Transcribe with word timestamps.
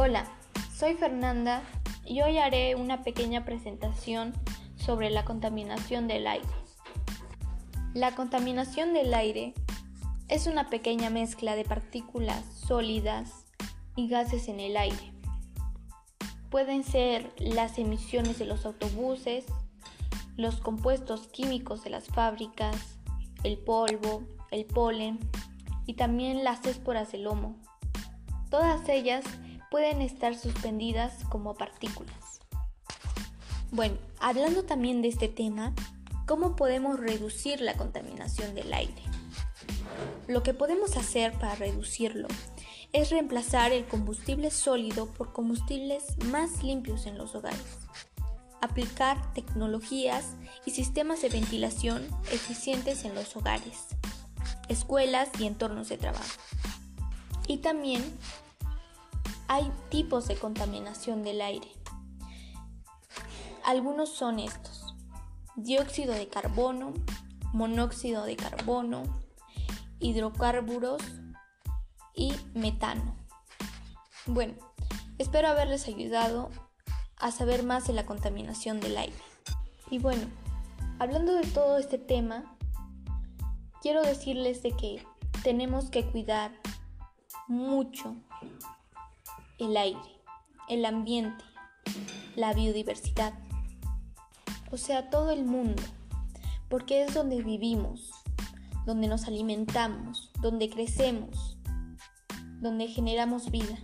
Hola, 0.00 0.26
soy 0.72 0.94
Fernanda 0.94 1.60
y 2.06 2.22
hoy 2.22 2.38
haré 2.38 2.76
una 2.76 3.02
pequeña 3.02 3.44
presentación 3.44 4.32
sobre 4.76 5.10
la 5.10 5.24
contaminación 5.24 6.06
del 6.06 6.28
aire. 6.28 6.46
La 7.94 8.14
contaminación 8.14 8.94
del 8.94 9.12
aire 9.12 9.54
es 10.28 10.46
una 10.46 10.70
pequeña 10.70 11.10
mezcla 11.10 11.56
de 11.56 11.64
partículas 11.64 12.44
sólidas 12.44 13.44
y 13.96 14.06
gases 14.06 14.46
en 14.46 14.60
el 14.60 14.76
aire. 14.76 15.12
Pueden 16.48 16.84
ser 16.84 17.32
las 17.40 17.76
emisiones 17.76 18.38
de 18.38 18.44
los 18.44 18.66
autobuses, 18.66 19.46
los 20.36 20.60
compuestos 20.60 21.26
químicos 21.26 21.82
de 21.82 21.90
las 21.90 22.06
fábricas, 22.06 23.00
el 23.42 23.58
polvo, 23.58 24.22
el 24.52 24.64
polen 24.64 25.18
y 25.86 25.94
también 25.94 26.44
las 26.44 26.64
esporas 26.66 27.10
del 27.10 27.24
lomo. 27.24 27.56
Todas 28.48 28.88
ellas 28.88 29.24
pueden 29.70 30.02
estar 30.02 30.34
suspendidas 30.34 31.24
como 31.28 31.54
partículas. 31.54 32.40
Bueno, 33.70 33.96
hablando 34.18 34.64
también 34.64 35.02
de 35.02 35.08
este 35.08 35.28
tema, 35.28 35.74
¿cómo 36.26 36.56
podemos 36.56 36.98
reducir 36.98 37.60
la 37.60 37.74
contaminación 37.74 38.54
del 38.54 38.72
aire? 38.72 39.02
Lo 40.26 40.42
que 40.42 40.54
podemos 40.54 40.96
hacer 40.96 41.32
para 41.32 41.54
reducirlo 41.54 42.28
es 42.92 43.10
reemplazar 43.10 43.72
el 43.72 43.84
combustible 43.84 44.50
sólido 44.50 45.06
por 45.06 45.32
combustibles 45.32 46.16
más 46.26 46.62
limpios 46.62 47.06
en 47.06 47.18
los 47.18 47.34
hogares. 47.34 47.78
Aplicar 48.60 49.32
tecnologías 49.34 50.34
y 50.64 50.70
sistemas 50.70 51.22
de 51.22 51.28
ventilación 51.28 52.06
eficientes 52.32 53.04
en 53.04 53.14
los 53.14 53.36
hogares, 53.36 53.86
escuelas 54.68 55.28
y 55.38 55.46
entornos 55.46 55.88
de 55.88 55.98
trabajo. 55.98 56.40
Y 57.46 57.58
también 57.58 58.02
hay 59.48 59.72
tipos 59.88 60.28
de 60.28 60.36
contaminación 60.36 61.22
del 61.24 61.40
aire. 61.40 61.68
Algunos 63.64 64.10
son 64.10 64.38
estos. 64.38 64.94
Dióxido 65.56 66.14
de 66.14 66.28
carbono, 66.28 66.92
monóxido 67.52 68.24
de 68.24 68.36
carbono, 68.36 69.02
hidrocarburos 69.98 71.02
y 72.14 72.32
metano. 72.54 73.16
Bueno, 74.26 74.54
espero 75.16 75.48
haberles 75.48 75.88
ayudado 75.88 76.50
a 77.16 77.30
saber 77.30 77.64
más 77.64 77.86
de 77.86 77.94
la 77.94 78.06
contaminación 78.06 78.80
del 78.80 78.98
aire. 78.98 79.16
Y 79.90 79.98
bueno, 79.98 80.26
hablando 80.98 81.34
de 81.34 81.46
todo 81.46 81.78
este 81.78 81.98
tema, 81.98 82.56
quiero 83.80 84.02
decirles 84.02 84.62
de 84.62 84.72
que 84.72 85.04
tenemos 85.42 85.90
que 85.90 86.04
cuidar 86.04 86.52
mucho 87.48 88.14
el 89.58 89.76
aire, 89.76 90.22
el 90.68 90.84
ambiente, 90.84 91.44
la 92.36 92.52
biodiversidad, 92.52 93.34
o 94.70 94.76
sea, 94.76 95.10
todo 95.10 95.32
el 95.32 95.44
mundo, 95.44 95.82
porque 96.68 97.02
es 97.02 97.14
donde 97.14 97.42
vivimos, 97.42 98.12
donde 98.86 99.08
nos 99.08 99.26
alimentamos, 99.26 100.30
donde 100.40 100.70
crecemos, 100.70 101.58
donde 102.60 102.86
generamos 102.88 103.50
vida. 103.50 103.78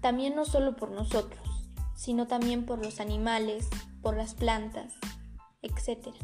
También 0.00 0.34
no 0.34 0.44
solo 0.44 0.76
por 0.76 0.90
nosotros, 0.92 1.46
sino 1.94 2.26
también 2.26 2.64
por 2.64 2.82
los 2.82 3.00
animales, 3.00 3.68
por 4.00 4.16
las 4.16 4.34
plantas, 4.34 4.94
etc. 5.62 6.14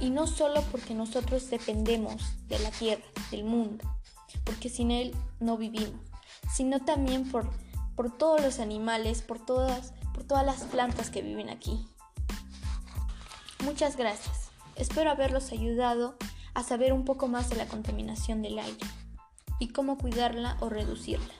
Y 0.00 0.10
no 0.10 0.26
solo 0.26 0.62
porque 0.70 0.94
nosotros 0.94 1.48
dependemos 1.48 2.36
de 2.48 2.58
la 2.58 2.70
tierra, 2.70 3.04
del 3.30 3.44
mundo, 3.44 3.84
porque 4.44 4.68
sin 4.68 4.90
él 4.90 5.14
no 5.38 5.56
vivimos 5.56 6.09
sino 6.52 6.80
también 6.80 7.30
por, 7.30 7.48
por 7.96 8.16
todos 8.16 8.40
los 8.40 8.58
animales, 8.58 9.22
por 9.22 9.38
todas, 9.38 9.92
por 10.12 10.24
todas 10.24 10.44
las 10.44 10.62
plantas 10.62 11.10
que 11.10 11.22
viven 11.22 11.50
aquí. 11.50 11.86
Muchas 13.64 13.96
gracias. 13.96 14.50
Espero 14.76 15.10
haberlos 15.10 15.52
ayudado 15.52 16.16
a 16.54 16.62
saber 16.62 16.92
un 16.92 17.04
poco 17.04 17.28
más 17.28 17.50
de 17.50 17.56
la 17.56 17.66
contaminación 17.66 18.42
del 18.42 18.58
aire 18.58 18.86
y 19.58 19.68
cómo 19.68 19.98
cuidarla 19.98 20.56
o 20.60 20.68
reducirla. 20.68 21.34